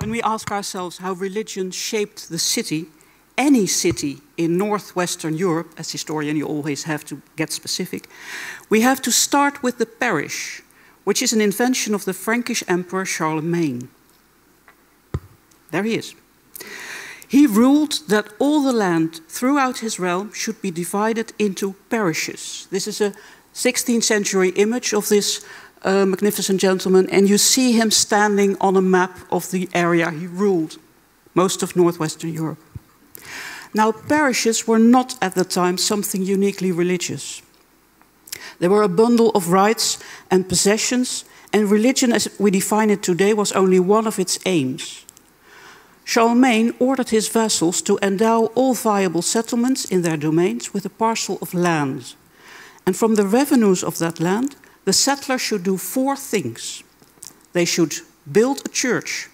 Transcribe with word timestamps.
When 0.00 0.10
we 0.10 0.22
ask 0.22 0.50
ourselves 0.50 0.98
how 0.98 1.12
religion 1.12 1.70
shaped 1.70 2.30
the 2.30 2.38
city, 2.38 2.86
any 3.36 3.66
city 3.66 4.22
in 4.38 4.56
northwestern 4.56 5.36
Europe, 5.36 5.74
as 5.76 5.92
historian 5.92 6.38
you 6.38 6.46
always 6.46 6.84
have 6.84 7.04
to 7.04 7.20
get 7.36 7.52
specific, 7.52 8.08
we 8.70 8.80
have 8.80 9.02
to 9.02 9.12
start 9.12 9.62
with 9.62 9.76
the 9.76 9.84
parish, 9.84 10.62
which 11.04 11.20
is 11.22 11.34
an 11.34 11.42
invention 11.42 11.94
of 11.94 12.06
the 12.06 12.14
Frankish 12.14 12.64
Emperor 12.66 13.04
Charlemagne. 13.04 13.90
There 15.70 15.82
he 15.82 15.96
is. 15.96 16.14
He 17.28 17.46
ruled 17.46 18.00
that 18.08 18.32
all 18.38 18.62
the 18.62 18.72
land 18.72 19.20
throughout 19.28 19.78
his 19.80 20.00
realm 20.00 20.32
should 20.32 20.62
be 20.62 20.70
divided 20.70 21.34
into 21.38 21.74
parishes. 21.90 22.66
This 22.70 22.86
is 22.86 23.02
a 23.02 23.12
16th 23.52 24.04
century 24.04 24.48
image 24.50 24.94
of 24.94 25.08
this 25.08 25.44
uh, 25.82 26.04
magnificent 26.06 26.60
gentleman, 26.60 27.08
and 27.10 27.28
you 27.28 27.38
see 27.38 27.72
him 27.72 27.90
standing 27.90 28.56
on 28.60 28.76
a 28.76 28.82
map 28.82 29.18
of 29.30 29.50
the 29.50 29.68
area 29.72 30.10
he 30.10 30.26
ruled, 30.26 30.78
most 31.34 31.62
of 31.62 31.76
northwestern 31.76 32.32
Europe. 32.32 32.58
Now, 33.72 33.92
parishes 33.92 34.66
were 34.66 34.78
not 34.78 35.16
at 35.22 35.34
the 35.34 35.44
time 35.44 35.78
something 35.78 36.22
uniquely 36.22 36.72
religious. 36.72 37.42
They 38.58 38.68
were 38.68 38.82
a 38.82 38.88
bundle 38.88 39.30
of 39.30 39.52
rights 39.52 39.98
and 40.30 40.48
possessions, 40.48 41.24
and 41.52 41.70
religion 41.70 42.12
as 42.12 42.28
we 42.38 42.50
define 42.50 42.90
it 42.90 43.02
today 43.02 43.32
was 43.32 43.52
only 43.52 43.80
one 43.80 44.06
of 44.06 44.18
its 44.18 44.38
aims. 44.44 45.04
Charlemagne 46.04 46.74
ordered 46.78 47.10
his 47.10 47.28
vassals 47.28 47.82
to 47.82 47.98
endow 48.02 48.46
all 48.54 48.74
viable 48.74 49.22
settlements 49.22 49.84
in 49.84 50.02
their 50.02 50.16
domains 50.16 50.74
with 50.74 50.84
a 50.84 50.90
parcel 50.90 51.38
of 51.40 51.54
land. 51.54 52.14
And 52.84 52.96
from 52.96 53.14
the 53.14 53.26
revenues 53.26 53.84
of 53.84 53.98
that 53.98 54.18
land, 54.18 54.56
the 54.84 54.92
settler 54.92 55.38
should 55.38 55.62
do 55.62 55.76
four 55.76 56.16
things. 56.16 56.82
They 57.52 57.64
should 57.64 57.94
build 58.30 58.62
a 58.64 58.68
church, 58.68 59.28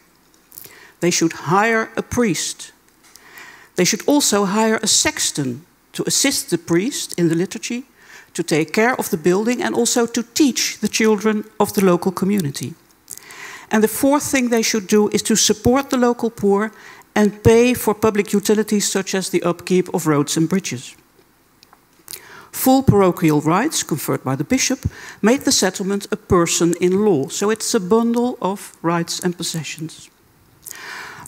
they 1.01 1.11
should 1.11 1.33
hire 1.33 1.91
a 1.97 2.03
priest, 2.03 2.73
they 3.77 3.85
should 3.85 4.03
also 4.07 4.45
hire 4.45 4.79
a 4.83 4.87
sexton 4.87 5.67
to 5.93 6.05
assist 6.07 6.51
the 6.51 6.59
priest 6.59 7.19
in 7.19 7.29
the 7.29 7.35
liturgy, 7.35 7.85
to 8.35 8.43
take 8.43 8.73
care 8.73 8.95
of 8.95 9.11
the 9.11 9.17
building, 9.17 9.63
and 9.63 9.75
also 9.75 10.07
to 10.07 10.23
teach 10.23 10.79
the 10.81 10.89
children 10.89 11.45
of 11.59 11.73
the 11.73 11.85
local 11.85 12.13
community. 12.13 12.75
And 13.71 13.83
the 13.83 13.89
fourth 13.89 14.31
thing 14.31 14.49
they 14.49 14.63
should 14.63 14.87
do 14.87 15.09
is 15.09 15.23
to 15.23 15.37
support 15.37 15.91
the 15.91 15.97
local 15.97 16.31
poor 16.31 16.73
and 17.15 17.43
pay 17.43 17.75
for 17.75 17.95
public 17.95 18.33
utilities 18.33 18.91
such 18.91 19.15
as 19.15 19.31
the 19.31 19.43
upkeep 19.43 19.93
of 19.95 20.07
roads 20.07 20.37
and 20.37 20.49
bridges. 20.49 20.95
Full 22.67 22.83
parochial 22.83 23.41
rights 23.43 23.85
conferred 23.85 24.25
by 24.25 24.35
the 24.35 24.43
bishop 24.43 24.81
made 25.23 25.43
the 25.43 25.53
settlement 25.53 26.09
a 26.11 26.17
person 26.17 26.75
in 26.81 27.05
law, 27.05 27.29
so 27.29 27.49
it's 27.49 27.75
a 27.75 27.79
bundle 27.79 28.37
of 28.41 28.77
rights 28.83 29.21
and 29.21 29.37
possessions. 29.37 30.11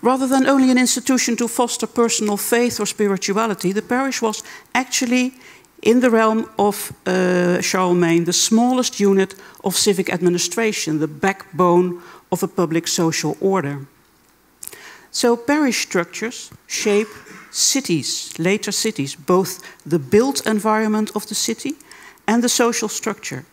Rather 0.03 0.27
than 0.27 0.49
only 0.49 0.69
an 0.73 0.79
institution 0.79 1.37
to 1.37 1.47
foster 1.47 1.87
personal 1.87 2.37
faith 2.37 2.81
or 2.81 2.87
spirituality, 2.87 3.71
the 3.71 3.83
parish 3.83 4.21
was 4.21 4.43
actually, 4.75 5.33
in 5.81 6.01
the 6.01 6.11
realm 6.11 6.51
of 6.59 6.93
uh, 7.07 7.61
Charlemagne, 7.61 8.25
the 8.25 8.33
smallest 8.33 8.99
unit 8.99 9.37
of 9.63 9.77
civic 9.77 10.11
administration, 10.11 10.99
the 10.99 11.07
backbone 11.07 12.03
of 12.33 12.43
a 12.43 12.49
public 12.49 12.89
social 12.89 13.37
order. 13.41 13.87
So, 15.19 15.37
parish 15.37 15.83
structures 15.83 16.51
shape 16.69 17.09
cities, 17.51 18.33
later 18.39 18.71
cities, 18.71 19.17
both 19.17 19.61
the 19.85 19.99
built 19.99 20.47
environment 20.47 21.11
of 21.17 21.27
the 21.27 21.35
city 21.35 21.73
and 22.29 22.41
the 22.41 22.49
social 22.49 22.89
structure. 22.89 23.45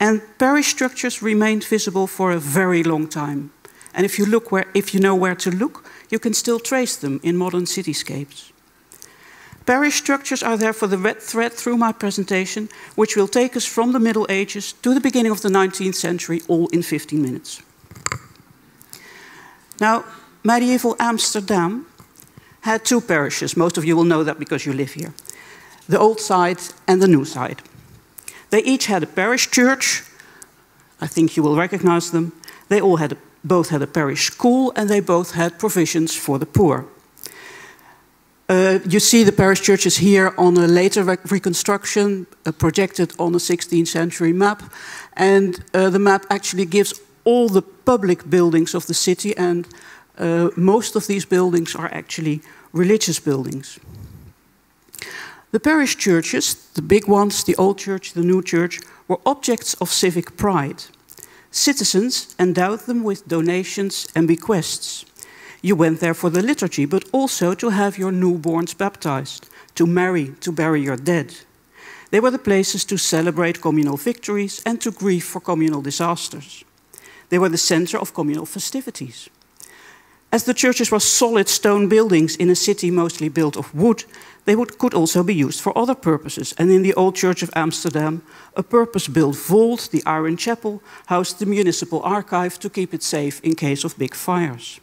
And 0.00 0.20
parish 0.38 0.66
structures 0.66 1.22
remained 1.22 1.62
visible 1.62 2.08
for 2.08 2.32
a 2.32 2.40
very 2.40 2.82
long 2.82 3.06
time. 3.06 3.52
And 3.94 4.04
if 4.04 4.18
you, 4.18 4.26
look 4.26 4.50
where, 4.50 4.66
if 4.74 4.92
you 4.92 4.98
know 4.98 5.14
where 5.14 5.36
to 5.36 5.50
look, 5.52 5.84
you 6.10 6.18
can 6.18 6.34
still 6.34 6.58
trace 6.58 6.96
them 6.96 7.20
in 7.22 7.36
modern 7.36 7.66
cityscapes. 7.66 8.50
Parish 9.66 9.94
structures 9.94 10.42
are 10.42 10.56
therefore 10.56 10.88
the 10.88 10.98
red 10.98 11.22
thread 11.22 11.52
through 11.52 11.76
my 11.76 11.92
presentation, 11.92 12.68
which 12.96 13.14
will 13.14 13.28
take 13.28 13.56
us 13.56 13.64
from 13.64 13.92
the 13.92 14.00
Middle 14.00 14.26
Ages 14.28 14.72
to 14.82 14.92
the 14.92 15.00
beginning 15.00 15.30
of 15.30 15.40
the 15.40 15.50
19th 15.50 15.94
century, 15.94 16.42
all 16.48 16.66
in 16.72 16.82
15 16.82 17.22
minutes. 17.22 17.62
Now, 19.80 20.04
medieval 20.42 20.96
Amsterdam 20.98 21.86
had 22.60 22.84
two 22.84 23.00
parishes. 23.00 23.56
Most 23.56 23.78
of 23.78 23.84
you 23.84 23.96
will 23.96 24.04
know 24.04 24.24
that 24.24 24.38
because 24.38 24.66
you 24.66 24.72
live 24.72 24.92
here 24.92 25.12
the 25.90 25.98
old 25.98 26.20
side 26.20 26.60
and 26.86 27.02
the 27.02 27.08
new 27.08 27.24
side. 27.24 27.62
They 28.50 28.62
each 28.62 28.86
had 28.86 29.02
a 29.02 29.06
parish 29.06 29.50
church. 29.50 30.04
I 31.00 31.06
think 31.06 31.36
you 31.36 31.42
will 31.42 31.56
recognize 31.56 32.10
them. 32.10 32.32
They 32.68 32.80
all 32.80 32.96
had 32.96 33.12
a, 33.12 33.16
both 33.42 33.70
had 33.70 33.82
a 33.82 33.86
parish 33.86 34.26
school 34.26 34.72
and 34.76 34.88
they 34.88 35.00
both 35.00 35.32
had 35.32 35.58
provisions 35.58 36.14
for 36.14 36.38
the 36.38 36.46
poor. 36.46 36.86
Uh, 38.48 38.78
you 38.88 39.00
see 39.00 39.24
the 39.24 39.32
parish 39.32 39.60
churches 39.62 39.98
here 39.98 40.34
on 40.36 40.56
a 40.56 40.66
later 40.66 41.04
re 41.04 41.16
reconstruction 41.30 42.26
uh, 42.46 42.52
projected 42.52 43.12
on 43.18 43.34
a 43.34 43.38
16th 43.38 43.88
century 43.88 44.32
map. 44.32 44.62
And 45.16 45.64
uh, 45.72 45.90
the 45.90 45.98
map 45.98 46.26
actually 46.28 46.66
gives 46.66 47.00
all 47.24 47.48
the 47.48 47.62
public 47.62 48.28
buildings 48.28 48.74
of 48.74 48.86
the 48.86 48.94
city, 48.94 49.36
and 49.36 49.68
uh, 50.20 50.50
most 50.56 50.96
of 50.96 51.06
these 51.06 51.24
buildings 51.24 51.74
are 51.74 51.88
actually 51.92 52.42
religious 52.72 53.18
buildings. 53.18 53.80
The 55.52 55.60
parish 55.60 55.96
churches, 55.96 56.54
the 56.74 56.82
big 56.82 57.08
ones, 57.08 57.42
the 57.42 57.56
old 57.56 57.78
church, 57.78 58.12
the 58.12 58.22
new 58.22 58.42
church, 58.42 58.80
were 59.08 59.18
objects 59.24 59.74
of 59.80 59.90
civic 59.90 60.36
pride. 60.36 60.84
Citizens 61.50 62.36
endowed 62.38 62.80
them 62.80 63.02
with 63.02 63.26
donations 63.26 64.06
and 64.14 64.28
bequests. 64.28 65.04
You 65.62 65.74
went 65.74 65.98
there 65.98 66.14
for 66.14 66.30
the 66.30 66.42
liturgy, 66.42 66.86
but 66.86 67.04
also 67.12 67.54
to 67.54 67.70
have 67.70 67.98
your 67.98 68.12
newborns 68.12 68.76
baptized, 68.76 69.48
to 69.74 69.86
marry, 69.86 70.34
to 70.40 70.52
bury 70.52 70.82
your 70.82 70.96
dead. 70.96 71.34
They 72.10 72.20
were 72.20 72.30
the 72.30 72.38
places 72.38 72.84
to 72.84 72.96
celebrate 72.96 73.60
communal 73.60 73.96
victories 73.96 74.62
and 74.64 74.80
to 74.80 74.90
grieve 74.92 75.24
for 75.24 75.40
communal 75.40 75.82
disasters. 75.82 76.64
They 77.28 77.38
were 77.38 77.48
the 77.48 77.58
center 77.58 77.98
of 77.98 78.14
communal 78.14 78.46
festivities. 78.46 79.28
As 80.32 80.44
the 80.44 80.54
churches 80.54 80.90
were 80.90 81.00
solid 81.00 81.48
stone 81.48 81.88
buildings 81.88 82.36
in 82.36 82.50
a 82.50 82.54
city 82.54 82.90
mostly 82.90 83.28
built 83.28 83.56
of 83.56 83.74
wood, 83.74 84.04
they 84.44 84.54
would, 84.54 84.78
could 84.78 84.94
also 84.94 85.22
be 85.22 85.34
used 85.34 85.60
for 85.60 85.76
other 85.76 85.94
purposes. 85.94 86.54
And 86.56 86.70
in 86.70 86.82
the 86.82 86.94
Old 86.94 87.16
Church 87.16 87.42
of 87.42 87.50
Amsterdam, 87.54 88.22
a 88.56 88.62
purpose 88.62 89.08
built 89.08 89.36
vault, 89.36 89.88
the 89.90 90.02
Iron 90.06 90.36
Chapel, 90.36 90.82
housed 91.06 91.38
the 91.38 91.46
municipal 91.46 92.00
archive 92.02 92.58
to 92.60 92.70
keep 92.70 92.94
it 92.94 93.02
safe 93.02 93.40
in 93.42 93.54
case 93.54 93.84
of 93.84 93.98
big 93.98 94.14
fires. 94.14 94.80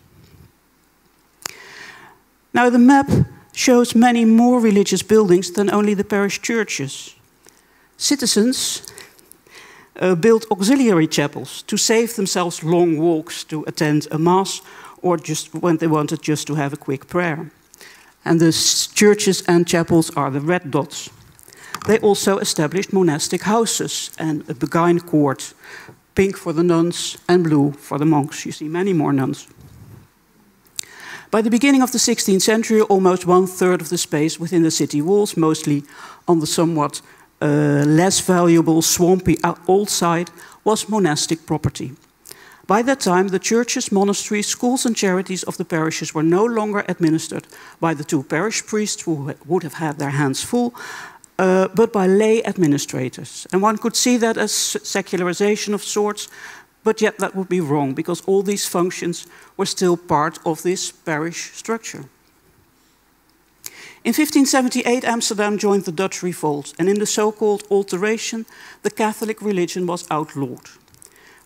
Now, 2.53 2.69
the 2.69 2.79
map 2.79 3.09
shows 3.53 3.95
many 3.95 4.25
more 4.25 4.59
religious 4.59 5.03
buildings 5.03 5.51
than 5.51 5.69
only 5.69 5.93
the 5.93 6.03
parish 6.03 6.41
churches. 6.41 7.15
Citizens 7.97 8.83
uh, 9.99 10.15
built 10.15 10.45
auxiliary 10.51 11.07
chapels 11.07 11.63
to 11.63 11.77
save 11.77 12.15
themselves 12.15 12.63
long 12.63 12.97
walks 12.99 13.43
to 13.45 13.63
attend 13.67 14.07
a 14.11 14.17
mass 14.17 14.61
or 15.01 15.17
just 15.17 15.53
when 15.53 15.77
they 15.77 15.87
wanted 15.87 16.21
just 16.21 16.47
to 16.47 16.55
have 16.55 16.73
a 16.73 16.77
quick 16.77 17.07
prayer. 17.07 17.51
And 18.25 18.39
the 18.39 18.51
churches 18.93 19.43
and 19.47 19.67
chapels 19.67 20.09
are 20.15 20.31
the 20.31 20.41
red 20.41 20.71
dots. 20.71 21.09
They 21.85 21.99
also 21.99 22.37
established 22.39 22.91
monastic 22.91 23.43
houses 23.43 24.11
and 24.17 24.41
a 24.49 24.53
Beguine 24.53 24.99
court, 24.99 25.53
pink 26.15 26.37
for 26.37 26.53
the 26.53 26.63
nuns 26.63 27.17
and 27.27 27.43
blue 27.43 27.71
for 27.71 27.97
the 27.97 28.05
monks. 28.05 28.45
You 28.45 28.51
see 28.51 28.67
many 28.67 28.93
more 28.93 29.13
nuns. 29.13 29.47
By 31.29 31.41
the 31.41 31.49
beginning 31.49 31.81
of 31.81 31.91
the 31.91 31.99
16th 31.99 32.41
century, 32.41 32.81
almost 32.81 33.25
one 33.25 33.47
third 33.47 33.81
of 33.81 33.89
the 33.89 33.97
space 33.97 34.39
within 34.39 34.63
the 34.63 34.71
city 34.71 35.01
walls, 35.01 35.35
mostly 35.35 35.83
on 36.27 36.39
the 36.39 36.47
somewhat 36.47 37.01
uh, 37.41 37.83
less 37.85 38.19
valuable, 38.21 38.81
swampy 38.81 39.37
old 39.67 39.89
side 39.89 40.31
was 40.63 40.89
monastic 40.89 41.45
property. 41.45 41.91
By 42.67 42.81
that 42.81 42.99
time, 42.99 43.29
the 43.29 43.39
churches, 43.39 43.91
monasteries, 43.93 44.47
schools, 44.47 44.85
and 44.85 44.93
charities 44.93 45.43
of 45.43 45.55
the 45.55 45.63
parishes 45.63 46.13
were 46.13 46.23
no 46.23 46.43
longer 46.43 46.83
administered 46.89 47.47
by 47.79 47.93
the 47.93 48.03
two 48.03 48.23
parish 48.23 48.65
priests 48.65 49.03
who 49.03 49.33
would 49.45 49.63
have 49.63 49.75
had 49.75 49.97
their 49.97 50.09
hands 50.09 50.43
full, 50.43 50.75
uh, 51.39 51.69
but 51.73 51.93
by 51.93 52.07
lay 52.07 52.43
administrators. 52.43 53.47
And 53.53 53.61
one 53.61 53.77
could 53.77 53.95
see 53.95 54.17
that 54.17 54.37
as 54.37 54.51
secularization 54.51 55.73
of 55.73 55.81
sorts, 55.81 56.27
but 56.83 56.99
yet 56.99 57.19
that 57.19 57.35
would 57.35 57.47
be 57.47 57.61
wrong 57.61 57.93
because 57.93 58.21
all 58.25 58.43
these 58.43 58.67
functions 58.67 59.27
were 59.55 59.65
still 59.65 59.95
part 59.95 60.37
of 60.45 60.61
this 60.63 60.91
parish 60.91 61.53
structure. 61.53 62.03
In 64.03 64.13
1578, 64.13 65.05
Amsterdam 65.05 65.57
joined 65.57 65.85
the 65.85 65.91
Dutch 65.91 66.21
revolt, 66.21 66.73
and 66.79 66.89
in 66.89 66.99
the 66.99 67.05
so 67.05 67.31
called 67.31 67.63
Alteration, 67.69 68.45
the 68.83 68.91
Catholic 68.91 69.41
religion 69.41 69.85
was 69.85 70.05
outlawed. 70.09 70.69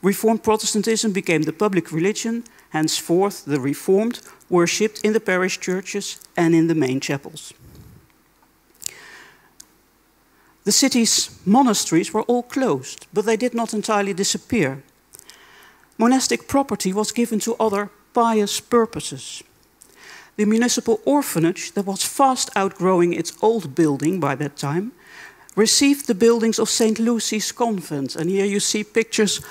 Reformed 0.02 0.44
Protestantism 0.44 1.12
became 1.12 1.44
the 1.44 1.54
public 1.54 1.92
religion, 1.92 2.44
henceforth, 2.70 3.46
the 3.46 3.60
Reformed 3.60 4.20
worshipped 4.50 5.02
in 5.04 5.14
the 5.14 5.20
parish 5.20 5.60
churches 5.60 6.20
and 6.36 6.56
in 6.56 6.68
the 6.68 6.76
main 6.76 7.00
chapels. 7.00 7.54
The 10.64 10.72
city's 10.72 11.40
monasteries 11.46 12.14
were 12.14 12.24
all 12.24 12.44
closed, 12.44 13.08
but 13.14 13.26
they 13.26 13.38
did 13.38 13.54
not 13.54 13.74
entirely 13.74 14.14
disappear. 14.14 14.84
Monastic 15.98 16.48
property 16.48 16.94
was 16.94 17.12
given 17.12 17.40
to 17.40 17.56
other 17.60 17.90
pious 18.14 18.60
purposes. 18.60 19.44
The 20.36 20.46
municipal 20.46 21.00
orphanage, 21.06 21.72
that 21.74 21.86
was 21.86 22.04
fast 22.04 22.50
outgrowing 22.56 23.14
its 23.14 23.34
old 23.42 23.76
building 23.76 24.20
by 24.20 24.36
that 24.36 24.56
time, 24.56 24.92
received 25.56 26.08
the 26.08 26.16
buildings 26.16 26.60
of 26.60 26.70
St. 26.70 27.00
Lucy's 27.00 27.52
Convent. 27.52 28.16
And 28.16 28.30
here 28.30 28.46
you 28.46 28.60
see 28.60 28.84
pictures 28.84 29.42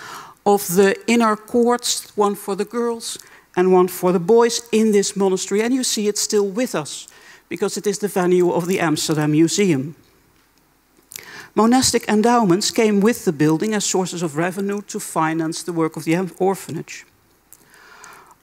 of 0.45 0.75
the 0.75 0.97
inner 1.07 1.37
courts, 1.37 2.17
one 2.17 2.35
for 2.35 2.57
the 2.57 2.65
girls 2.65 3.19
and 3.57 3.73
one 3.73 3.89
for 3.89 4.13
the 4.13 4.21
boys 4.21 4.63
in 4.73 4.93
this 4.93 5.17
monastery. 5.17 5.63
And 5.63 5.75
you 5.75 5.85
see 5.85 6.09
it 6.09 6.19
still 6.19 6.47
with 6.47 6.75
us 6.75 7.09
because 7.49 7.77
it 7.77 7.87
is 7.87 7.99
the 7.99 8.09
venue 8.09 8.51
of 8.51 8.67
the 8.67 8.81
Amsterdam 8.81 9.33
Museum. 9.33 9.97
Monastic 11.55 12.09
endowments 12.09 12.71
came 12.71 13.01
with 13.01 13.25
the 13.25 13.33
building 13.33 13.75
as 13.75 13.85
sources 13.85 14.23
of 14.23 14.37
revenue 14.37 14.83
to 14.83 15.01
finance 15.01 15.63
the 15.63 15.73
work 15.73 15.97
of 15.97 16.05
the 16.05 16.17
orphanage. 16.39 17.05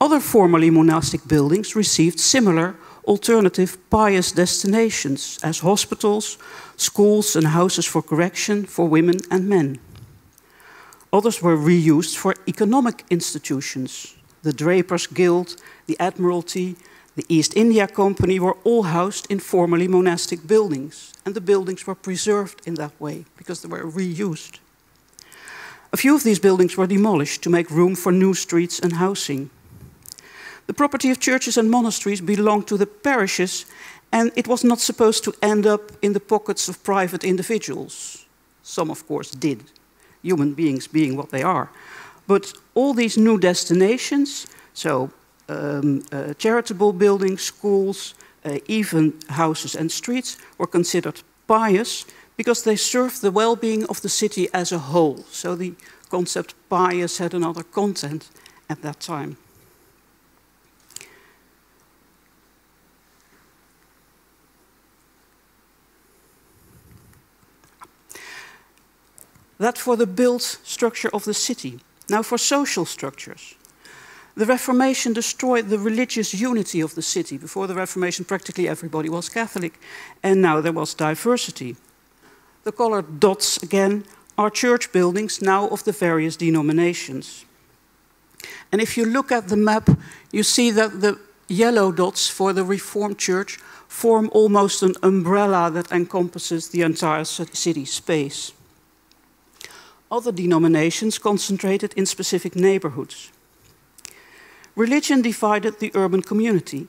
Other 0.00 0.20
formerly 0.20 0.70
monastic 0.70 1.26
buildings 1.26 1.74
received 1.74 2.20
similar 2.20 2.76
alternative 3.06 3.78
pious 3.88 4.30
destinations 4.30 5.38
as 5.42 5.60
hospitals, 5.60 6.36
schools, 6.76 7.34
and 7.34 7.46
houses 7.46 7.86
for 7.86 8.02
correction 8.02 8.66
for 8.66 8.86
women 8.86 9.16
and 9.30 9.48
men. 9.48 9.80
Others 11.12 11.42
were 11.42 11.56
reused 11.56 12.16
for 12.16 12.34
economic 12.46 13.04
institutions. 13.10 14.14
The 14.42 14.52
Drapers 14.52 15.06
Guild, 15.06 15.56
the 15.86 15.96
Admiralty, 15.98 16.76
the 17.16 17.24
East 17.28 17.56
India 17.56 17.86
Company 17.88 18.38
were 18.38 18.56
all 18.62 18.84
housed 18.84 19.26
in 19.30 19.40
formerly 19.40 19.88
monastic 19.88 20.46
buildings, 20.46 21.12
and 21.24 21.34
the 21.34 21.40
buildings 21.40 21.86
were 21.86 21.94
preserved 21.94 22.60
in 22.66 22.74
that 22.74 22.92
way 23.00 23.24
because 23.36 23.62
they 23.62 23.68
were 23.68 23.90
reused. 23.90 24.60
A 25.92 25.96
few 25.96 26.14
of 26.14 26.22
these 26.22 26.38
buildings 26.38 26.76
were 26.76 26.86
demolished 26.86 27.42
to 27.42 27.50
make 27.50 27.70
room 27.70 27.96
for 27.96 28.12
new 28.12 28.34
streets 28.34 28.78
and 28.78 28.92
housing. 28.92 29.50
The 30.66 30.74
property 30.74 31.10
of 31.10 31.18
churches 31.18 31.56
and 31.56 31.70
monasteries 31.70 32.20
belonged 32.20 32.66
to 32.68 32.76
the 32.76 32.86
parishes, 32.86 33.64
and 34.12 34.30
it 34.36 34.46
was 34.46 34.62
not 34.62 34.80
supposed 34.80 35.24
to 35.24 35.34
end 35.42 35.66
up 35.66 35.92
in 36.02 36.12
the 36.12 36.20
pockets 36.20 36.68
of 36.68 36.84
private 36.84 37.24
individuals. 37.24 38.26
Some, 38.62 38.90
of 38.90 39.06
course, 39.06 39.30
did, 39.30 39.64
human 40.22 40.54
beings 40.54 40.88
being 40.88 41.16
what 41.16 41.30
they 41.30 41.42
are. 41.42 41.70
But 42.26 42.52
all 42.74 42.94
these 42.94 43.20
new 43.20 43.38
destinations, 43.38 44.46
so 44.74 45.10
um, 45.48 46.02
uh, 46.12 46.34
charitable 46.34 46.92
buildings, 46.92 47.42
schools, 47.42 48.14
uh, 48.44 48.58
even 48.66 49.14
houses 49.28 49.74
and 49.74 49.90
streets, 49.90 50.36
were 50.58 50.66
considered 50.66 51.22
pious 51.46 52.04
because 52.36 52.62
they 52.62 52.76
served 52.76 53.20
the 53.20 53.30
well 53.30 53.56
being 53.56 53.86
of 53.86 54.00
the 54.00 54.08
city 54.08 54.48
as 54.52 54.72
a 54.72 54.78
whole. 54.78 55.24
So 55.30 55.56
the 55.56 55.74
concept 56.10 56.54
pious 56.68 57.18
had 57.18 57.34
another 57.34 57.62
content 57.62 58.30
at 58.68 58.82
that 58.82 59.00
time. 59.00 59.36
That 69.58 69.78
for 69.78 69.96
the 69.96 70.06
built 70.06 70.42
structure 70.42 71.10
of 71.12 71.24
the 71.24 71.34
city. 71.34 71.80
Now, 72.08 72.22
for 72.22 72.38
social 72.38 72.86
structures. 72.86 73.54
The 74.34 74.46
Reformation 74.46 75.12
destroyed 75.12 75.68
the 75.68 75.78
religious 75.78 76.32
unity 76.32 76.80
of 76.80 76.94
the 76.94 77.02
city. 77.02 77.38
Before 77.38 77.66
the 77.66 77.74
Reformation, 77.74 78.24
practically 78.24 78.68
everybody 78.68 79.08
was 79.08 79.28
Catholic, 79.28 79.80
and 80.22 80.40
now 80.40 80.60
there 80.60 80.72
was 80.72 80.94
diversity. 80.94 81.76
The 82.62 82.70
colored 82.70 83.18
dots, 83.18 83.60
again, 83.62 84.04
are 84.36 84.50
church 84.50 84.92
buildings 84.92 85.42
now 85.42 85.68
of 85.68 85.82
the 85.82 85.92
various 85.92 86.36
denominations. 86.36 87.44
And 88.70 88.80
if 88.80 88.96
you 88.96 89.04
look 89.04 89.32
at 89.32 89.48
the 89.48 89.56
map, 89.56 89.90
you 90.30 90.44
see 90.44 90.70
that 90.70 91.00
the 91.00 91.18
yellow 91.48 91.90
dots 91.90 92.28
for 92.28 92.52
the 92.52 92.62
Reformed 92.62 93.18
Church 93.18 93.56
form 93.88 94.30
almost 94.32 94.82
an 94.82 94.94
umbrella 95.02 95.70
that 95.72 95.90
encompasses 95.90 96.68
the 96.68 96.82
entire 96.82 97.24
city 97.24 97.84
space. 97.84 98.52
Other 100.10 100.32
denominations 100.32 101.18
concentrated 101.18 101.92
in 101.94 102.06
specific 102.06 102.56
neighborhoods. 102.56 103.30
Religion 104.74 105.22
divided 105.22 105.78
the 105.78 105.90
urban 105.94 106.22
community, 106.22 106.86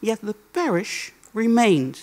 yet 0.00 0.20
the 0.20 0.34
parish 0.52 1.12
remained 1.34 2.00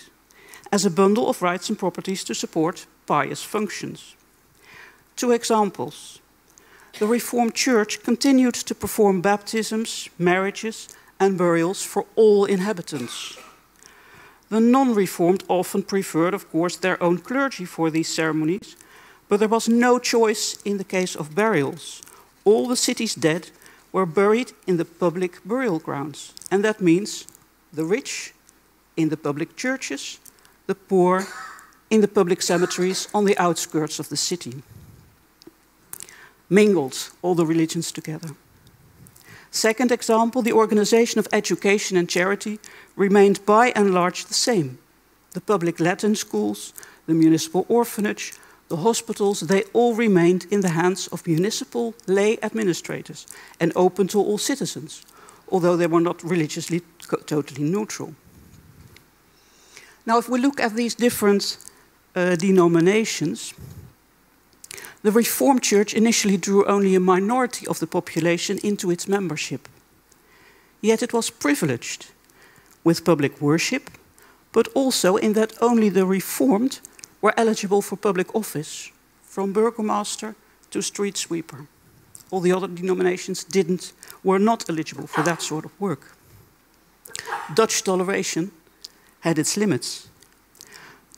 as 0.71 0.85
a 0.85 0.89
bundle 0.89 1.29
of 1.29 1.41
rights 1.41 1.69
and 1.69 1.77
properties 1.77 2.23
to 2.23 2.33
support 2.33 2.87
pious 3.05 3.43
functions. 3.43 4.15
Two 5.15 5.31
examples. 5.31 6.19
The 6.99 7.07
Reformed 7.07 7.53
Church 7.53 8.01
continued 8.03 8.55
to 8.55 8.75
perform 8.75 9.21
baptisms, 9.21 10.09
marriages, 10.17 10.89
and 11.19 11.37
burials 11.37 11.83
for 11.83 12.05
all 12.15 12.45
inhabitants. 12.45 13.37
The 14.49 14.59
non 14.59 14.95
Reformed 14.95 15.43
often 15.47 15.83
preferred, 15.83 16.33
of 16.33 16.49
course, 16.49 16.75
their 16.77 17.01
own 17.03 17.19
clergy 17.19 17.65
for 17.65 17.91
these 17.91 18.07
ceremonies, 18.07 18.75
but 19.29 19.39
there 19.39 19.47
was 19.47 19.69
no 19.69 19.99
choice 19.99 20.57
in 20.65 20.77
the 20.77 20.83
case 20.83 21.15
of 21.15 21.35
burials. 21.35 22.01
All 22.43 22.67
the 22.67 22.75
city's 22.75 23.15
dead 23.15 23.51
were 23.91 24.05
buried 24.05 24.51
in 24.65 24.77
the 24.77 24.85
public 24.85 25.39
burial 25.45 25.79
grounds, 25.79 26.33
and 26.51 26.63
that 26.63 26.81
means 26.81 27.27
the 27.71 27.85
rich 27.85 28.33
in 28.97 29.09
the 29.09 29.17
public 29.17 29.55
churches, 29.55 30.19
the 30.67 30.75
poor 30.75 31.27
in 31.89 32.01
the 32.01 32.07
public 32.07 32.41
cemeteries 32.41 33.07
on 33.13 33.25
the 33.25 33.37
outskirts 33.37 33.99
of 33.99 34.09
the 34.09 34.17
city. 34.17 34.63
Mingled 36.49 37.11
all 37.21 37.35
the 37.35 37.45
religions 37.45 37.91
together. 37.91 38.35
Second 39.51 39.91
example, 39.91 40.41
the 40.41 40.53
organization 40.53 41.19
of 41.19 41.27
education 41.31 41.97
and 41.97 42.09
charity 42.09 42.59
remained 42.95 43.45
by 43.45 43.71
and 43.75 43.93
large 43.93 44.25
the 44.25 44.33
same. 44.33 44.77
The 45.31 45.41
public 45.41 45.79
Latin 45.79 46.15
schools, 46.15 46.73
the 47.07 47.13
municipal 47.13 47.65
orphanage, 47.67 48.33
the 48.69 48.77
hospitals, 48.77 49.41
they 49.41 49.63
all 49.73 49.95
remained 49.95 50.45
in 50.51 50.61
the 50.61 50.69
hands 50.69 51.07
of 51.07 51.27
municipal 51.27 51.93
lay 52.07 52.37
administrators 52.41 53.27
and 53.59 53.73
open 53.75 54.07
to 54.07 54.19
all 54.19 54.37
citizens, 54.37 55.03
although 55.51 55.75
they 55.75 55.87
were 55.87 55.99
not 55.99 56.23
religiously 56.23 56.81
totally 57.25 57.63
neutral. 57.63 58.13
Now, 60.05 60.19
if 60.19 60.29
we 60.29 60.39
look 60.39 60.59
at 60.59 60.75
these 60.75 60.95
different 60.95 61.57
uh, 62.15 62.35
denominations, 62.35 63.53
the 65.01 65.11
Reformed 65.11 65.63
Church 65.63 65.93
initially 65.93 66.37
drew 66.37 66.65
only 66.65 66.95
a 66.95 66.99
minority 66.99 67.65
of 67.67 67.79
the 67.79 67.87
population 67.87 68.59
into 68.63 68.91
its 68.91 69.07
membership. 69.07 69.67
Yet 70.81 71.01
it 71.01 71.13
was 71.13 71.29
privileged 71.31 72.11
with 72.83 73.03
public 73.03 73.41
worship, 73.41 73.89
but 74.51 74.67
also 74.75 75.17
in 75.17 75.33
that 75.33 75.53
only 75.61 75.89
the 75.89 76.05
Reformed 76.05 76.79
were 77.21 77.33
eligible 77.37 77.81
for 77.81 77.97
public 77.97 78.35
office, 78.35 78.91
from 79.21 79.53
burgomaster 79.53 80.35
to 80.71 80.81
street 80.81 81.17
sweeper. 81.17 81.67
All 82.31 82.39
the 82.39 82.51
other 82.51 82.67
denominations 82.67 83.43
didn't, 83.43 83.93
were 84.23 84.39
not 84.39 84.69
eligible 84.69 85.07
for 85.07 85.23
that 85.23 85.41
sort 85.41 85.65
of 85.65 85.71
work. 85.79 86.15
Dutch 87.53 87.83
toleration 87.83 88.51
had 89.21 89.39
its 89.39 89.57
limits. 89.57 90.07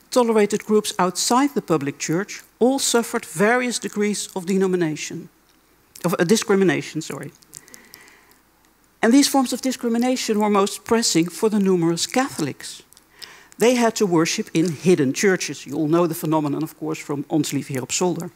Tolerated 0.09 0.65
groups 0.65 0.93
outside 0.97 1.53
the 1.53 1.61
public 1.61 1.97
church 1.97 2.43
all 2.59 2.79
suffered 2.79 3.25
various 3.25 3.79
degrees 3.79 4.29
of 4.35 4.45
denomination, 4.45 5.29
of 6.03 6.15
uh, 6.17 6.23
discrimination, 6.23 7.01
sorry. 7.01 7.31
And 9.01 9.13
these 9.13 9.27
forms 9.27 9.53
of 9.53 9.61
discrimination 9.61 10.39
were 10.39 10.49
most 10.49 10.83
pressing 10.83 11.27
for 11.29 11.49
the 11.49 11.59
numerous 11.59 12.05
Catholics 12.05 12.83
they 13.61 13.75
had 13.75 13.95
to 13.95 14.07
worship 14.07 14.49
in 14.53 14.71
hidden 14.71 15.13
churches. 15.13 15.65
You 15.67 15.75
all 15.75 15.87
know 15.87 16.07
the 16.07 16.15
phenomenon, 16.15 16.63
of 16.63 16.75
course, 16.79 16.99
from 16.99 17.25
Ons' 17.29 17.53
Lieve 17.53 17.67
Heer 17.67 17.83
op 17.83 17.91
Solder. 17.91 18.31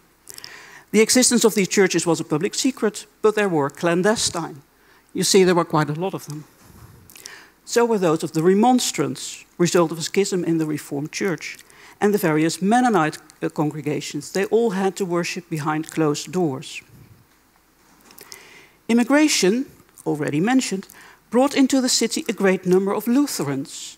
The 0.91 1.01
existence 1.01 1.44
of 1.44 1.55
these 1.55 1.67
churches 1.67 2.05
was 2.05 2.20
a 2.20 2.24
public 2.24 2.53
secret, 2.53 3.08
but 3.24 3.34
they 3.34 3.48
were 3.48 3.72
clandestine. 3.72 4.62
You 5.13 5.24
see, 5.24 5.44
there 5.44 5.55
were 5.55 5.65
quite 5.65 5.89
a 5.89 6.00
lot 6.00 6.13
of 6.13 6.25
them. 6.25 6.44
So 7.65 7.86
were 7.86 7.98
those 7.98 8.24
of 8.24 8.34
the 8.34 8.44
Remonstrants, 8.44 9.44
result 9.58 9.91
of 9.91 9.98
a 9.98 10.03
schism 10.03 10.44
in 10.44 10.60
the 10.60 10.67
Reformed 10.67 11.12
Church, 11.12 11.58
and 12.00 12.13
the 12.13 12.20
various 12.20 12.62
Mennonite 12.62 13.17
uh, 13.41 13.50
congregations. 13.50 14.32
They 14.32 14.46
all 14.46 14.72
had 14.72 14.96
to 14.98 15.05
worship 15.05 15.50
behind 15.50 15.89
closed 15.89 16.32
doors. 16.32 16.84
Immigration, 18.88 19.65
already 20.05 20.39
mentioned, 20.39 20.88
brought 21.32 21.55
into 21.58 21.82
the 21.82 21.89
city 21.89 22.24
a 22.29 22.34
great 22.34 22.67
number 22.67 22.94
of 22.94 23.08
Lutherans, 23.08 23.98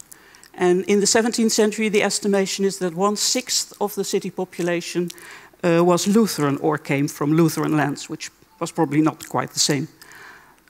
and 0.57 0.83
in 0.85 0.99
the 0.99 1.05
17th 1.05 1.51
century, 1.51 1.87
the 1.87 2.01
estimation 2.01 2.65
is 2.65 2.79
that 2.79 2.95
one 2.95 3.15
sixth 3.15 3.73
of 3.79 3.93
the 3.93 4.03
city 4.03 4.31
population 4.31 5.09
uh, 5.63 5.83
was 5.83 6.07
Lutheran 6.07 6.57
or 6.57 6.79
came 6.79 7.07
from 7.07 7.33
Lutheran 7.33 7.77
lands, 7.77 8.09
which 8.09 8.31
was 8.59 8.71
probably 8.71 9.01
not 9.01 9.29
quite 9.29 9.51
the 9.51 9.59
same. 9.59 9.87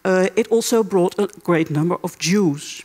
Uh, 0.03 0.27
it 0.36 0.48
also 0.51 0.84
brought 0.84 1.17
a 1.17 1.27
great 1.44 1.70
number 1.70 1.98
of 2.03 2.20
Jews. 2.20 2.84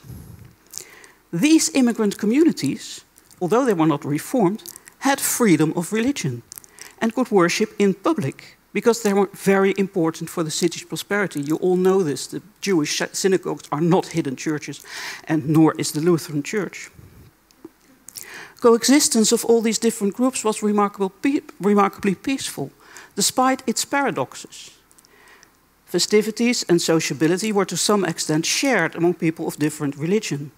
These 1.32 1.70
immigrant 1.74 2.18
communities, 2.18 3.04
although 3.40 3.64
they 3.64 3.74
were 3.74 3.86
not 3.86 4.04
reformed, 4.04 4.62
had 4.98 5.20
freedom 5.20 5.72
of 5.74 5.92
religion 5.92 6.42
and 7.00 7.14
could 7.14 7.30
worship 7.30 7.74
in 7.78 7.94
public 7.94 8.58
because 8.72 9.02
they 9.02 9.12
were 9.12 9.28
very 9.34 9.74
important 9.76 10.30
for 10.30 10.42
the 10.42 10.50
city's 10.50 10.84
prosperity. 10.84 11.40
You 11.40 11.56
all 11.56 11.76
know 11.76 12.02
this. 12.02 12.26
The 12.26 12.42
Jewish 12.60 13.02
synagogues 13.12 13.68
are 13.70 13.80
not 13.80 14.06
hidden 14.06 14.36
churches, 14.36 14.84
and 15.24 15.48
nor 15.48 15.74
is 15.78 15.92
the 15.92 16.00
Lutheran 16.00 16.42
Church. 16.42 16.90
Coexistence 18.60 19.32
of 19.32 19.44
all 19.44 19.60
these 19.60 19.80
different 19.80 20.14
groups 20.14 20.44
was 20.44 20.62
remarkably 20.62 22.14
peaceful, 22.14 22.70
despite 23.16 23.62
its 23.66 23.84
paradoxes. 23.84 24.70
Festivities 25.84 26.64
and 26.68 26.80
sociability 26.80 27.52
were 27.52 27.66
to 27.66 27.76
some 27.76 28.04
extent 28.04 28.46
shared 28.46 28.94
among 28.94 29.14
people 29.14 29.46
of 29.46 29.56
different 29.56 29.96
religion. 29.96 30.50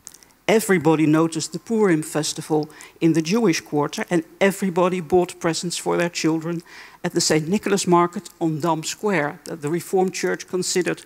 Everybody 0.47 1.07
noticed 1.07 1.53
the 1.53 1.59
Purim 1.59 2.03
festival 2.03 2.69
in 3.01 3.15
the 3.15 3.23
Jewish 3.23 3.63
quarter, 3.63 4.05
and 4.11 4.25
everybody 4.41 5.01
bought 5.01 5.41
presents 5.41 5.79
for 5.79 5.97
their 5.97 6.11
children 6.11 6.63
at 7.03 7.13
the 7.13 7.21
St. 7.21 7.49
Nicholas 7.49 7.87
market 7.87 8.29
on 8.41 8.61
Dam 8.61 8.83
Square, 8.83 9.41
that 9.45 9.63
the 9.63 9.71
Reformed 9.71 10.13
Church 10.13 10.47
considered 10.47 11.03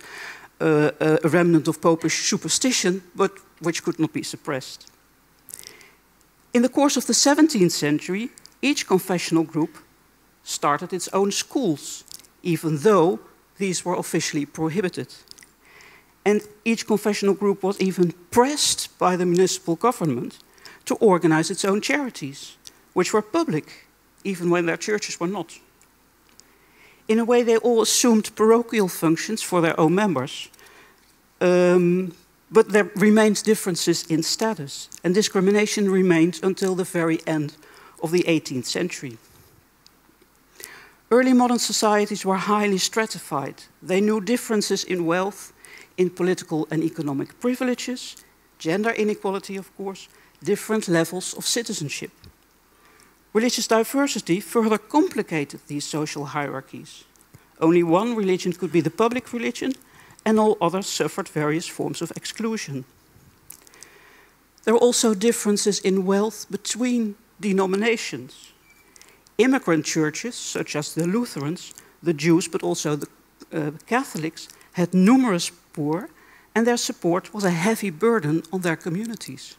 uh, 0.59 0.91
a 0.99 1.29
remnant 1.29 1.67
of 1.69 1.79
popish 1.79 2.25
superstition, 2.25 3.01
but 3.15 3.31
which 3.61 3.81
could 3.81 3.97
not 3.97 4.11
be 4.11 4.23
suppressed. 4.23 4.91
In 6.53 6.61
the 6.61 6.69
course 6.69 6.97
of 6.97 7.05
the 7.05 7.13
17th 7.13 7.71
century, 7.71 8.29
each 8.61 8.87
confessional 8.87 9.43
group 9.43 9.77
started 10.43 10.91
its 10.91 11.07
own 11.13 11.31
schools, 11.31 12.03
even 12.43 12.77
though 12.79 13.19
these 13.57 13.85
were 13.85 13.95
officially 13.95 14.45
prohibited. 14.45 15.07
And 16.25 16.41
each 16.65 16.85
confessional 16.85 17.33
group 17.33 17.63
was 17.63 17.79
even 17.79 18.13
pressed 18.31 18.97
by 18.99 19.15
the 19.15 19.25
municipal 19.25 19.75
government 19.75 20.39
to 20.85 20.95
organize 20.95 21.49
its 21.49 21.65
own 21.65 21.81
charities, 21.81 22.57
which 22.93 23.13
were 23.13 23.21
public, 23.21 23.87
even 24.23 24.49
when 24.49 24.65
their 24.65 24.77
churches 24.77 25.19
were 25.19 25.27
not. 25.27 25.59
In 27.07 27.19
a 27.19 27.25
way, 27.25 27.43
they 27.43 27.57
all 27.57 27.81
assumed 27.81 28.35
parochial 28.35 28.87
functions 28.87 29.41
for 29.41 29.61
their 29.61 29.79
own 29.79 29.95
members, 29.95 30.49
um, 31.41 32.13
but 32.51 32.69
there 32.69 32.91
remained 32.95 33.43
differences 33.43 34.03
in 34.09 34.23
status, 34.23 34.89
and 35.03 35.13
discrimination 35.13 35.89
remained 35.89 36.39
until 36.43 36.75
the 36.75 36.83
very 36.83 37.19
end 37.25 37.55
of 38.03 38.11
the 38.11 38.23
18th 38.27 38.65
century. 38.65 39.17
Early 41.11 41.33
modern 41.33 41.59
societies 41.59 42.25
were 42.25 42.37
highly 42.37 42.77
stratified. 42.77 43.63
They 43.81 44.01
knew 44.01 44.21
differences 44.21 44.83
in 44.83 45.05
wealth, 45.05 45.53
in 45.99 46.09
political 46.09 46.65
and 46.71 46.81
economic 46.81 47.39
privileges, 47.41 48.15
gender 48.57 48.91
inequality, 48.91 49.57
of 49.57 49.75
course, 49.75 50.07
different 50.41 50.87
levels 50.87 51.33
of 51.33 51.45
citizenship. 51.45 52.11
Religious 53.33 53.67
diversity 53.67 54.39
further 54.39 54.77
complicated 54.77 55.59
these 55.67 55.85
social 55.85 56.25
hierarchies. 56.25 57.03
Only 57.59 57.83
one 57.83 58.15
religion 58.15 58.53
could 58.53 58.71
be 58.71 58.81
the 58.81 58.89
public 58.89 59.33
religion, 59.33 59.73
and 60.25 60.39
all 60.39 60.57
others 60.61 60.87
suffered 60.87 61.27
various 61.27 61.67
forms 61.67 62.01
of 62.01 62.11
exclusion. 62.15 62.85
There 64.63 64.73
were 64.73 64.85
also 64.87 65.13
differences 65.13 65.79
in 65.79 66.05
wealth 66.05 66.45
between 66.49 67.15
denominations. 67.41 68.53
Immigrant 69.37 69.85
churches, 69.85 70.35
such 70.35 70.75
as 70.75 70.93
the 70.93 71.07
Lutherans, 71.07 71.73
the 72.01 72.13
Jews, 72.13 72.47
but 72.47 72.63
also 72.63 72.95
the 72.95 73.07
uh, 73.51 73.71
Catholics, 73.85 74.47
had 74.73 74.93
numerous 74.93 75.51
poor, 75.73 76.09
and 76.55 76.65
their 76.65 76.77
support 76.77 77.33
was 77.33 77.43
a 77.43 77.51
heavy 77.51 77.89
burden 77.89 78.43
on 78.51 78.61
their 78.61 78.75
communities. 78.75 79.55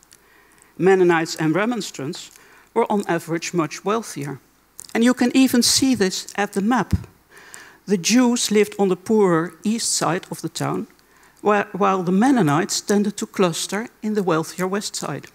Mennonites 0.78 1.36
and 1.36 1.54
Remonstrants 1.54 2.30
were 2.74 2.90
on 2.90 3.04
average 3.06 3.52
much 3.52 3.84
wealthier. 3.84 4.38
And 4.94 5.04
you 5.04 5.14
can 5.14 5.30
even 5.34 5.62
see 5.62 5.94
this 5.94 6.26
at 6.36 6.52
the 6.52 6.60
map. 6.60 6.94
The 7.86 7.98
Jews 7.98 8.50
lived 8.50 8.74
on 8.78 8.88
the 8.88 8.96
poorer 8.96 9.52
east 9.62 9.92
side 9.92 10.26
of 10.30 10.40
the 10.40 10.48
town, 10.48 10.86
while 11.42 12.02
the 12.02 12.12
Mennonites 12.12 12.80
tended 12.80 13.16
to 13.16 13.26
cluster 13.26 13.88
in 14.02 14.14
the 14.14 14.22
wealthier 14.22 14.66
west 14.66 14.96
side. 14.96 15.26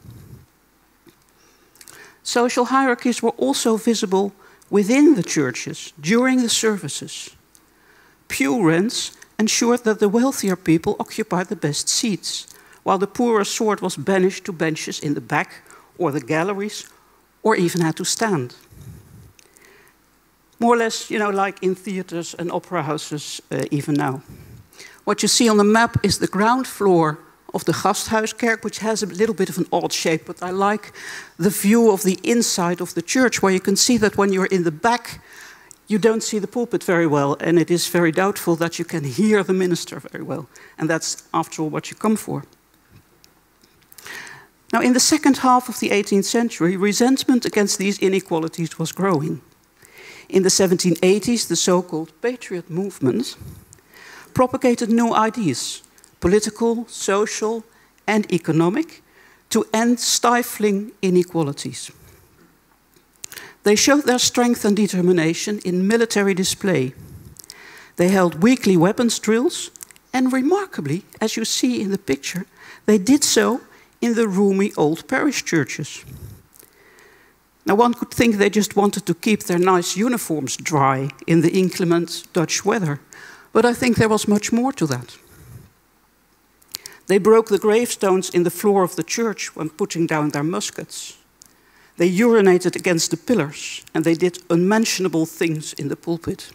Social 2.24 2.65
hierarchies 2.65 3.22
were 3.22 3.36
also 3.38 3.77
visible 3.77 4.34
within 4.70 5.15
the 5.15 5.24
churches 5.24 5.94
during 6.00 6.41
the 6.41 6.50
services. 6.50 7.36
Pew 8.27 8.63
rents 8.67 9.12
ensured 9.38 9.84
that 9.84 10.00
the 10.00 10.10
wealthier 10.10 10.56
people 10.56 10.96
occupied 11.00 11.48
the 11.48 11.56
best 11.56 11.89
seats, 11.89 12.48
while 12.84 12.98
the 12.98 13.08
poorer 13.08 13.44
sort 13.44 13.82
was 13.82 13.98
banished 13.98 14.46
to 14.46 14.54
benches 14.54 15.00
in 15.00 15.13
the 15.13 15.22
back 15.22 15.63
or 15.98 16.12
the 16.12 16.22
galleries, 16.22 16.89
or 17.44 17.56
even 17.56 17.82
had 17.82 17.96
to 17.96 18.06
stand 18.06 18.56
more 20.60 20.75
or 20.75 20.77
less, 20.77 21.10
you 21.10 21.20
know, 21.20 21.30
like 21.30 21.62
in 21.62 21.75
theaters 21.75 22.36
and 22.39 22.51
opera 22.51 22.84
houses 22.84 23.42
uh, 23.51 23.63
even 23.72 23.96
now. 23.96 24.22
What 25.04 25.22
you 25.22 25.27
see 25.27 25.50
on 25.50 25.58
the 25.58 25.63
map 25.63 25.98
is 26.04 26.18
the 26.18 26.27
ground 26.27 26.68
floor 26.68 27.20
of 27.54 27.63
the 27.65 27.74
Gasthuiskerk, 27.74 28.63
which 28.63 28.80
has 28.80 29.04
a 29.04 29.06
little 29.06 29.36
bit 29.36 29.50
of 29.50 29.58
an 29.58 29.68
odd 29.72 29.94
shape, 29.94 30.25
but 30.25 30.42
I 30.42 30.50
like 30.50 30.92
the 31.38 31.50
view 31.50 31.92
of 31.92 32.04
the 32.04 32.20
inside 32.24 32.82
of 32.82 32.94
the 32.94 33.01
church, 33.01 33.42
where 33.42 33.54
you 33.54 33.60
can 33.60 33.75
see 33.75 33.98
that 33.98 34.18
when 34.18 34.34
you're 34.34 34.48
in 34.51 34.63
the 34.63 34.72
back, 34.72 35.22
you 35.88 36.00
don't 36.00 36.24
see 36.24 36.39
the 36.39 36.48
pulpit 36.48 36.84
very 36.84 37.08
well, 37.08 37.38
and 37.39 37.60
it 37.60 37.70
is 37.70 37.88
very 37.88 38.12
doubtful 38.12 38.56
that 38.56 38.80
you 38.80 38.86
can 38.86 39.04
hear 39.04 39.44
the 39.44 39.54
minister 39.54 40.00
very 40.00 40.24
well. 40.24 40.48
And 40.77 40.89
that's, 40.89 41.24
after 41.34 41.62
all, 41.62 41.70
what 41.70 41.92
you 41.92 41.98
come 41.98 42.15
for. 42.15 42.44
Now, 44.74 44.82
in 44.82 44.94
the 44.94 45.00
second 45.00 45.38
half 45.38 45.70
of 45.70 45.80
the 45.80 45.89
18th 45.89 46.25
century, 46.25 46.75
resentment 46.75 47.46
against 47.46 47.77
these 47.77 48.00
inequalities 48.00 48.80
was 48.80 48.92
growing. 48.92 49.42
In 50.27 50.44
the 50.44 50.50
1780s, 50.50 51.48
the 51.48 51.56
so 51.56 51.82
called 51.82 52.12
Patriot 52.22 52.70
movement 52.70 53.38
propagated 54.34 54.89
new 54.89 55.13
ideas, 55.13 55.84
political, 56.20 56.86
social, 56.88 57.63
and 58.08 58.32
economic, 58.34 59.01
to 59.50 59.65
end 59.74 60.00
stifling 60.00 60.92
inequalities. 61.01 61.92
They 63.65 63.75
showed 63.75 64.03
their 64.05 64.19
strength 64.19 64.63
and 64.63 64.77
determination 64.77 65.60
in 65.65 65.88
military 65.88 66.36
display. 66.36 66.93
They 67.95 68.10
held 68.10 68.43
weekly 68.43 68.77
weapons 68.77 69.17
drills, 69.17 69.72
and 70.13 70.31
remarkably, 70.31 71.03
as 71.19 71.36
you 71.36 71.45
see 71.45 71.81
in 71.81 71.89
the 71.89 71.98
picture, 71.98 72.45
they 72.86 73.00
did 73.00 73.24
so 73.24 73.62
in 74.01 74.13
the 74.13 74.27
roomy 74.27 74.72
old 74.77 75.07
parish 75.07 75.43
churches. 75.43 76.05
Now, 77.65 77.74
one 77.74 77.95
could 77.95 78.12
think 78.12 78.36
they 78.36 78.51
just 78.51 78.75
wanted 78.75 79.07
to 79.07 79.15
keep 79.15 79.43
their 79.43 79.57
nice 79.57 79.98
uniforms 79.98 80.57
dry 80.57 81.10
in 81.25 81.41
the 81.41 81.57
inclement 81.60 82.27
Dutch 82.34 82.65
weather, 82.65 83.00
but 83.51 83.65
I 83.65 83.74
think 83.74 83.98
there 83.98 84.10
was 84.10 84.27
much 84.27 84.51
more 84.51 84.74
to 84.74 84.86
that. 84.86 85.17
They 87.07 87.17
broke 87.17 87.50
the 87.50 87.57
gravestones 87.57 88.29
in 88.29 88.43
the 88.43 88.51
floor 88.51 88.84
of 88.84 88.95
the 88.95 89.03
church 89.03 89.55
when 89.55 89.69
putting 89.69 90.05
down 90.05 90.29
their 90.29 90.43
muskets. 90.43 91.17
They 91.98 92.12
urinated 92.12 92.75
against 92.75 93.12
the 93.12 93.18
pillars, 93.18 93.84
and 93.94 94.04
they 94.04 94.16
did 94.16 94.44
unmentionable 94.50 95.25
things 95.25 95.74
in 95.74 95.88
the 95.88 95.96
pulpit. 95.96 96.52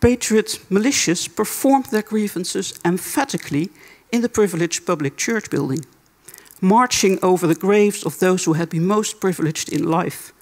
Patriot 0.00 0.60
militias 0.70 1.28
performed 1.28 1.86
their 1.86 2.02
grievances 2.02 2.78
emphatically 2.84 3.70
in 4.12 4.22
the 4.22 4.28
privileged 4.28 4.86
public 4.86 5.16
church 5.16 5.50
building 5.50 5.84
marching 6.60 7.18
over 7.22 7.46
the 7.46 7.54
graves 7.54 8.04
of 8.04 8.18
those 8.18 8.44
who 8.44 8.54
had 8.54 8.68
been 8.68 8.86
most 8.86 9.20
privileged 9.20 9.68
in 9.68 9.84
life, 9.84 10.32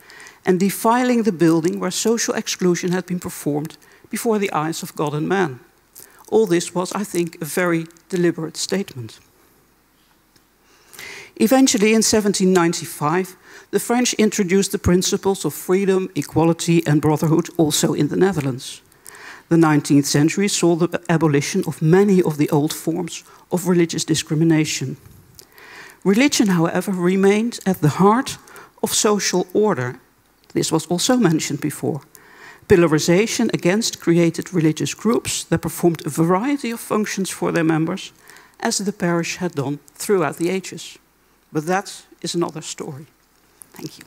and 0.44 0.60
defiling 0.60 1.22
the 1.22 1.32
building 1.32 1.80
where 1.80 1.90
social 1.90 2.34
exclusion 2.34 2.92
had 2.92 3.06
been 3.06 3.20
performed 3.20 3.76
before 4.10 4.38
the 4.38 4.52
eyes 4.52 4.82
of 4.82 4.94
God 4.94 5.14
and 5.14 5.28
man. 5.28 5.60
All 6.28 6.46
this 6.46 6.74
was, 6.74 6.92
I 6.92 7.04
think, 7.04 7.40
a 7.40 7.44
very 7.44 7.86
deliberate 8.08 8.56
statement. 8.56 9.18
Eventually, 11.38 11.88
in 11.88 12.02
1795, 12.02 13.36
the 13.70 13.80
French 13.80 14.14
introduced 14.14 14.72
the 14.72 14.78
principles 14.78 15.44
of 15.44 15.52
freedom, 15.52 16.08
equality, 16.14 16.82
and 16.86 17.02
brotherhood 17.02 17.50
also 17.58 17.92
in 17.92 18.08
the 18.08 18.16
Netherlands. 18.16 18.80
The 19.48 19.56
19th 19.56 20.06
century 20.06 20.48
saw 20.48 20.76
the 20.76 21.00
abolition 21.10 21.62
of 21.66 21.82
many 21.82 22.22
of 22.22 22.38
the 22.38 22.48
old 22.48 22.72
forms 22.72 23.22
of 23.52 23.68
religious 23.68 24.04
discrimination. 24.04 24.96
Religion, 26.04 26.48
however, 26.48 26.92
remained 26.92 27.60
at 27.66 27.80
the 27.80 28.00
heart 28.00 28.38
of 28.82 28.94
social 28.94 29.46
order. 29.52 30.00
This 30.54 30.72
was 30.72 30.86
also 30.86 31.16
mentioned 31.16 31.60
before. 31.60 32.00
Pillarization 32.66 33.52
against 33.52 34.00
created 34.00 34.54
religious 34.54 34.94
groups 34.94 35.44
that 35.44 35.60
performed 35.60 36.06
a 36.06 36.10
variety 36.10 36.70
of 36.70 36.80
functions 36.80 37.28
for 37.28 37.52
their 37.52 37.64
members, 37.64 38.12
as 38.58 38.78
the 38.78 38.92
parish 38.92 39.36
had 39.36 39.54
done 39.54 39.78
throughout 39.94 40.38
the 40.38 40.48
ages. 40.48 40.98
But 41.56 41.64
that 41.64 42.04
is 42.20 42.34
another 42.34 42.60
story. 42.60 43.06
Thank 43.72 43.96
you. 43.98 44.04